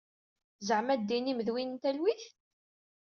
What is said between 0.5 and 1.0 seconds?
Zeɛma